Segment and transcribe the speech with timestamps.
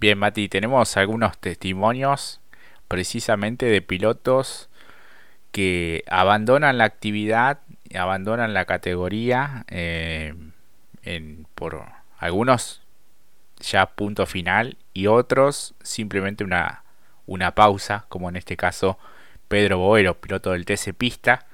[0.00, 2.40] Bien, Mati, tenemos algunos testimonios
[2.88, 4.70] precisamente de pilotos
[5.52, 7.60] que abandonan la actividad,
[7.94, 10.34] abandonan la categoría, eh,
[11.02, 11.84] en, por
[12.16, 12.80] algunos
[13.58, 16.82] ya punto final y otros simplemente una,
[17.26, 18.98] una pausa, como en este caso
[19.48, 21.46] Pedro Boero, piloto del TC Pista,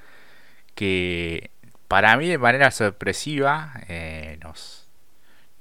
[0.77, 1.51] que
[1.89, 4.86] para mí de manera sorpresiva eh, nos,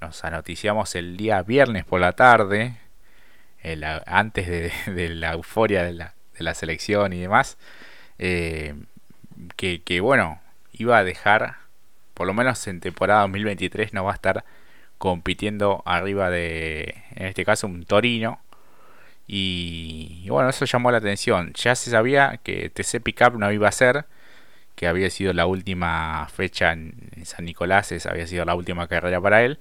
[0.02, 2.78] nos anoticiamos el día viernes por la tarde,
[4.06, 4.48] antes
[4.86, 7.58] de, la euforia de la, de la, selección y demás,
[8.20, 8.76] eh,
[9.56, 10.42] que, bueno,
[10.74, 11.56] iba a dejar,
[12.14, 14.46] por lo menos en temporada 2023 no va a estar
[14.98, 18.40] compitiendo arriba de, en este caso, un Torino.
[19.28, 21.52] Y, bueno, eso llamó la atención.
[21.54, 24.06] Ya se sabía que TC Pickup no iba a ser,
[24.76, 29.44] que había sido la última fecha en, San Nicolás, había sido la última carrera para
[29.44, 29.60] él.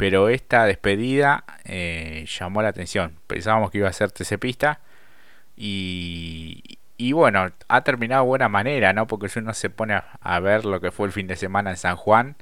[0.00, 3.18] Pero esta despedida eh, llamó la atención.
[3.26, 4.80] Pensábamos que iba a ser TC Pista.
[5.58, 9.06] Y, y bueno, ha terminado de buena manera, ¿no?
[9.06, 11.76] Porque si uno se pone a, ver lo que fue el fin de semana en
[11.76, 12.36] San Juan,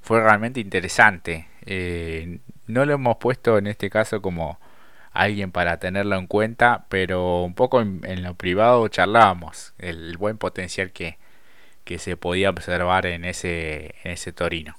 [0.00, 1.48] fue realmente interesante.
[1.66, 4.60] Eh, no lo hemos puesto en este caso como
[5.12, 10.92] alguien para tenerlo en cuenta, pero un poco en, lo privado charlábamos el buen potencial
[10.92, 11.18] que,
[11.84, 14.76] que se podía observar en ese, en ese Torino.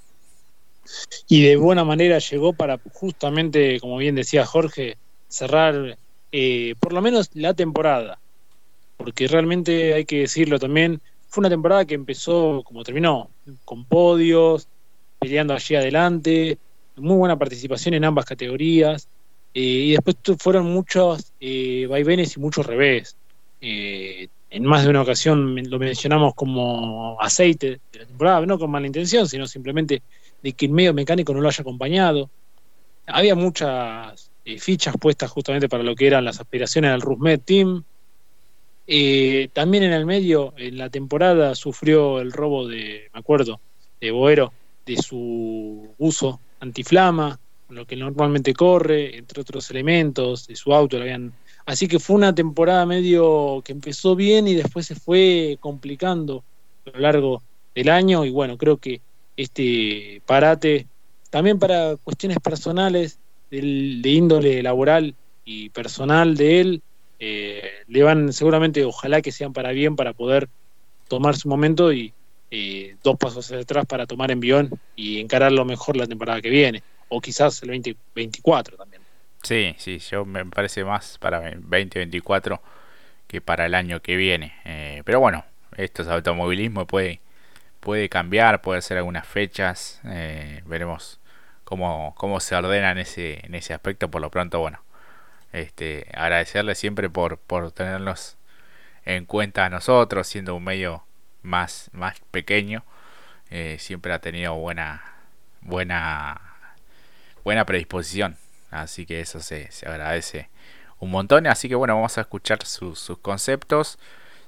[1.28, 5.98] Y de buena manera llegó para justamente, como bien decía Jorge, cerrar
[6.32, 8.20] eh, por lo menos la temporada,
[8.98, 13.30] porque realmente hay que decirlo también, fue una temporada que empezó como terminó,
[13.66, 14.68] con podios,
[15.20, 16.58] peleando allí adelante,
[16.96, 19.08] muy buena participación en ambas categorías,
[19.54, 23.16] eh, y después fueron muchos eh, vaivenes y muchos revés.
[24.54, 28.72] Eh, en más de una ocasión lo mencionamos como aceite de la temporada, no con
[28.72, 30.02] mala intención, sino simplemente
[30.42, 32.30] de que el medio mecánico no lo haya acompañado.
[33.08, 37.84] Había muchas fichas puestas justamente para lo que eran las aspiraciones del Rusmet Team.
[39.54, 43.60] también en el medio, en la temporada, sufrió el robo de, me acuerdo,
[44.00, 44.54] de Boero,
[44.86, 50.98] de su uso antiflama, lo que normalmente corre, entre otros elementos, de su auto.
[50.98, 51.34] habían...
[51.66, 56.44] Así que fue una temporada medio que empezó bien y después se fue complicando
[56.86, 57.44] a lo largo
[57.74, 59.02] del año y bueno, creo que
[59.38, 60.88] este parate,
[61.30, 63.20] también para cuestiones personales
[63.50, 65.16] de índole laboral
[65.46, 66.82] y personal de él,
[67.20, 70.50] eh, le van seguramente, ojalá que sean para bien, para poder
[71.08, 72.14] tomar su momento y,
[72.52, 76.84] eh, dos pasos hacia atrás para tomar envión y encararlo mejor la temporada que viene,
[77.08, 78.93] o quizás el 2024 también.
[79.44, 82.62] Sí, sí, yo me parece más para 2024
[83.28, 84.56] que para el año que viene.
[84.66, 85.46] Eh, pero bueno,
[85.78, 87.22] esto es automovilismo, puede,
[87.82, 91.20] puede cambiar, puede ser algunas fechas, eh, veremos
[91.66, 94.10] cómo, cómo se ordena en ese, en ese aspecto.
[94.12, 94.82] Por lo pronto, bueno,
[95.54, 98.38] este, agradecerle siempre por, por tenernos
[99.06, 101.06] en cuenta a nosotros, siendo un medio
[101.44, 102.86] más, más pequeño,
[103.52, 105.04] eh, siempre ha tenido buena,
[105.62, 106.42] buena,
[107.44, 108.38] buena predisposición.
[108.74, 110.50] Así que eso se, agradece
[111.00, 111.48] un montón.
[111.48, 114.00] Así que bueno, vamos a escuchar sus conceptos.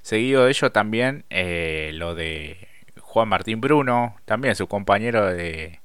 [0.02, 2.68] Seguido de ello también eh, lo de
[3.00, 5.80] Juan Martín Bruno, también su compañero de,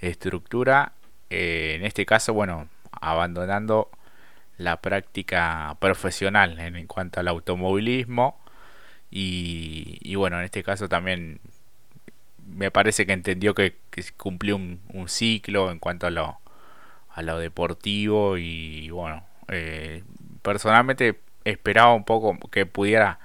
[0.00, 0.92] estructura.
[1.30, 3.90] Eh, en este caso, bueno, abandonando
[4.58, 8.38] la práctica profesional en cuanto al automovilismo
[9.16, 11.38] y, bueno, en este caso también
[12.48, 13.76] me parece que entendió que,
[14.16, 16.40] cumplió un, ciclo en cuanto a lo,
[17.14, 20.02] a lo deportivo y bueno, eh,
[20.42, 23.18] personalmente esperaba un poco que pudiera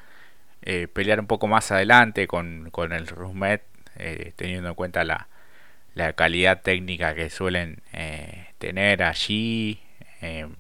[0.61, 3.63] eh, pelear un poco más adelante con, con el Rusmet,
[3.97, 5.27] eh, teniendo en cuenta la,
[5.95, 7.81] la calidad técnica que suelen
[8.59, 9.81] tener allí.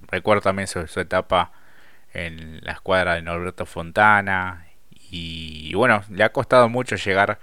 [0.07, 1.51] recuerdo también su, su etapa
[2.13, 4.65] en la escuadra de Norberto Fontana
[5.11, 7.39] y, bueno, le ha costado mucho llegar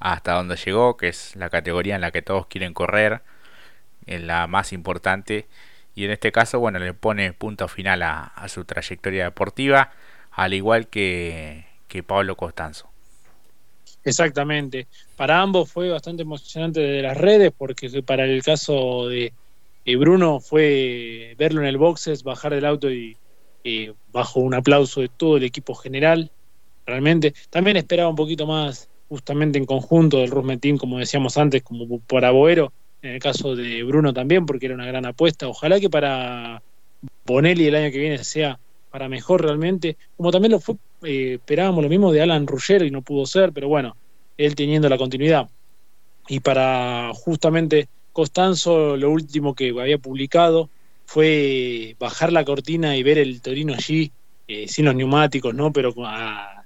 [0.00, 3.22] hasta donde llegó, que es la categoría en la que todos quieren correr,
[4.06, 5.46] en la más importante.
[5.94, 9.92] Y en este caso, bueno, le pone punto final a, su trayectoria deportiva,
[10.32, 12.90] al igual que, que Pablo Costanzo.
[14.02, 14.86] Exactamente.
[15.16, 19.32] Para ambos fue bastante emocionante de las redes, porque para el caso de,
[19.86, 23.16] Bruno fue verlo en el boxes, bajar del auto y
[24.12, 26.30] bajo un aplauso de todo el equipo general
[26.86, 27.34] realmente.
[27.50, 32.30] También esperaba un poquito más justamente en conjunto del Rusmetín, como decíamos antes, como para
[32.30, 32.72] Boero,
[33.04, 35.46] en el caso de Bruno también, porque era una gran apuesta.
[35.46, 36.62] Ojalá que para
[37.26, 38.58] Bonelli el año que viene sea
[38.90, 42.90] para mejor realmente, como también lo fue, eh, esperábamos lo mismo de Alan Ruggero y
[42.90, 43.96] no pudo ser, pero bueno,
[44.38, 45.48] él teniendo la continuidad.
[46.28, 50.70] Y para justamente Costanzo, lo último que había publicado
[51.04, 54.12] fue bajar la cortina y ver el Torino allí,
[54.48, 55.72] eh, sin los neumáticos, ¿no?
[55.72, 55.92] Pero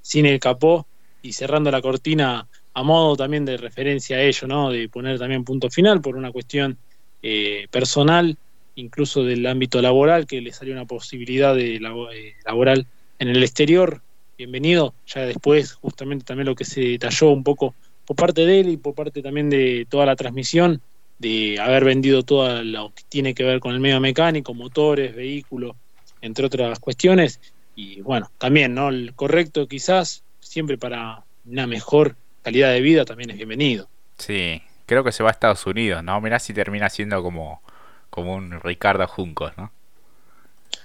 [0.03, 0.87] sin el capó
[1.21, 2.47] y cerrando la cortina
[2.79, 4.71] a modo también de referencia a ello, ¿no?
[4.71, 6.79] De poner también punto final por una cuestión
[7.25, 8.37] eh, personal,
[8.77, 12.87] incluso del ámbito laboral, que le salió una posibilidad de eh, laboral
[13.19, 14.01] en el exterior.
[14.37, 14.95] Bienvenido.
[15.09, 17.75] Ya después, justamente también lo que se detalló un poco
[18.07, 20.81] por parte de él y por parte también de toda la transmisión,
[21.19, 25.75] de haber vendido todo lo que tiene que ver con el medio mecánico, motores, vehículos,
[26.21, 27.41] entre otras cuestiones.
[27.75, 28.91] Y bueno, también, ¿no?
[28.91, 32.15] El correcto quizás, siempre para una mejor
[32.49, 33.91] calidad de vida también es bienvenido.
[34.17, 36.19] Sí, creo que se va a Estados Unidos, ¿no?
[36.23, 37.61] Mirá si termina siendo como,
[38.09, 39.71] como un Ricardo Juncos, ¿no?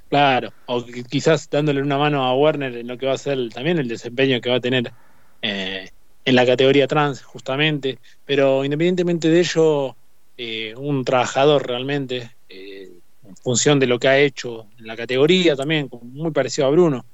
[0.10, 3.80] Claro, o quizás dándole una mano a Werner en lo que va a ser también
[3.80, 4.92] el desempeño que va a tener
[5.42, 5.89] eh,
[6.25, 7.98] en la categoría trans, justamente.
[8.25, 9.95] Pero independientemente de ello,
[10.38, 12.92] eh, un trabajador realmente, eh,
[13.25, 17.06] en función de lo que ha hecho en la categoría también, muy parecido a Bruno.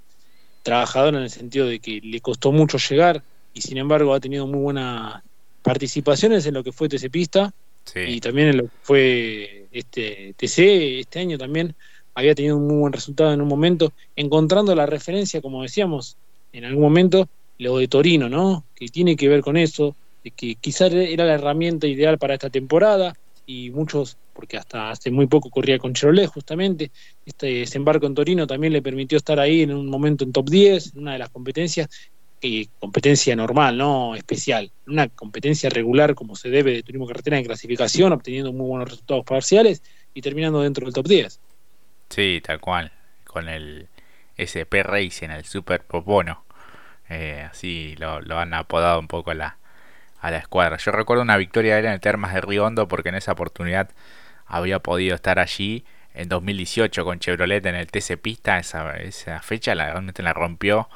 [0.63, 3.21] Trabajador en el sentido de que le costó mucho llegar
[3.53, 5.21] y sin embargo ha tenido muy buenas
[5.61, 7.53] participaciones en lo que fue TC Pista
[7.95, 11.75] y también en lo que fue este TC este año también
[12.19, 16.17] había tenido un muy buen resultado en un momento, encontrando la referencia, como decíamos,
[16.51, 18.65] en algún momento, lo de Torino, ¿no?
[18.75, 22.49] Que tiene que ver con eso, de que quizás era la herramienta ideal para esta
[22.49, 23.15] temporada
[23.45, 26.91] y muchos, porque hasta hace muy poco corría con Chevrolet justamente,
[27.25, 30.93] este desembarco en Torino también le permitió estar ahí en un momento en top 10,
[30.93, 31.87] en una de las competencias,
[32.79, 38.13] competencia normal, no especial, una competencia regular como se debe de turismo carretera en clasificación,
[38.13, 39.83] obteniendo muy buenos resultados parciales
[40.13, 41.39] y terminando dentro del top 10.
[42.09, 42.91] Sí, tal cual,
[43.25, 43.87] con el
[44.39, 46.43] SP Racing, el Super Popono.
[47.09, 49.57] Eh, así lo, lo, han apodado un poco a la,
[50.21, 50.77] a la escuadra.
[50.77, 53.89] Yo recuerdo una victoria de él en el Termas de Riondo porque en esa oportunidad
[54.45, 58.59] había podido estar allí en 2018 con Chevrolet en el TC Pista.
[58.59, 60.89] Esa, esa fecha la, realmente la rompió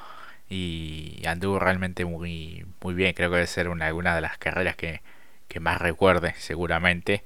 [0.54, 3.14] y anduvo realmente muy, muy bien.
[3.14, 5.02] Creo que debe ser una, de las carreras que,
[5.48, 7.24] que más recuerde seguramente.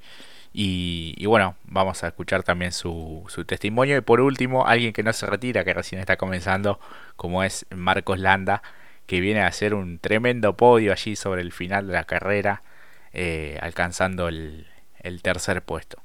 [0.53, 3.97] Y, y, bueno, vamos a escuchar también su, su, testimonio.
[3.97, 6.79] Y por último, alguien que no se retira, que recién está comenzando,
[7.17, 8.63] como es Marcos Landa,
[9.07, 12.63] que viene a hacer un tremendo podio allí sobre el final de la carrera,
[13.13, 14.67] eh, alcanzando el,
[15.01, 16.01] el, tercer puesto.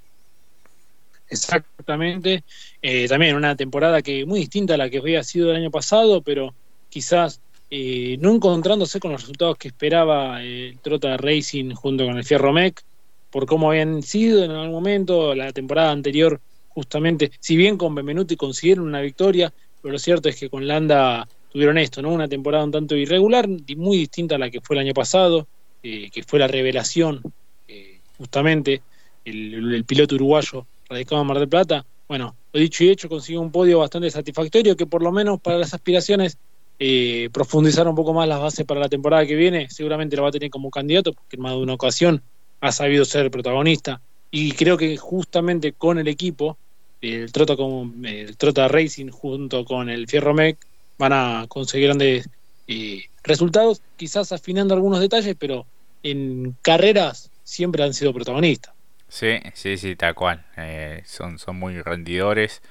[1.28, 2.42] Exactamente.
[2.82, 6.20] Eh, también una temporada que muy distinta a la que había sido el año pasado,
[6.22, 6.54] pero
[6.92, 7.40] quizás
[7.70, 12.52] eh, no encontrándose con los resultados que esperaba el Trota Racing junto con el Fierro
[12.52, 12.82] Mec,
[13.30, 18.36] por cómo habían sido en algún momento, la temporada anterior, justamente, si bien con Benvenuti
[18.36, 19.50] consiguieron una victoria,
[19.80, 22.10] pero lo cierto es que con Landa tuvieron esto, ¿no?
[22.10, 25.46] Una temporada un tanto irregular, muy distinta a la que fue el año pasado,
[25.82, 27.22] eh, que fue la revelación,
[27.68, 28.82] eh, justamente,
[29.24, 31.86] el, piloto uruguayo radicado en Mar del Plata.
[32.06, 35.56] Bueno, lo dicho y hecho, consiguió un podio bastante satisfactorio que por lo menos para
[35.56, 36.36] las aspiraciones
[36.78, 40.28] eh, profundizar un poco más las bases para la temporada que viene, seguramente lo va
[40.28, 42.22] a tener como candidato, porque en más de una ocasión
[42.60, 44.00] ha sabido ser protagonista.
[44.30, 46.56] Y creo que justamente con el equipo,
[47.00, 50.58] el Trota, con, el Trota Racing junto con el Fierro Mec,
[50.98, 52.28] van a conseguir grandes
[52.69, 55.66] eh, resultados, quizás afinando algunos detalles, pero
[56.02, 58.74] en carreras siempre han sido protagonistas.
[59.08, 60.44] Sí, sí, sí, tal cual.
[60.56, 62.62] Eh, son, son muy rendidores.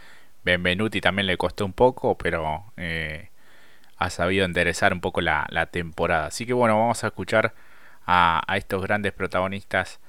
[0.43, 3.29] Benvenuti también le costó un poco, pero eh,
[4.01, 6.27] ha sabido enderezar un poco la, la, temporada.
[6.27, 7.53] Así que bueno, vamos a escuchar
[8.07, 9.99] a, a estos grandes protagonistas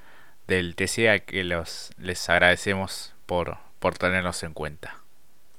[0.47, 5.02] del TCA que los, les agradecemos por, por tenerlos en cuenta.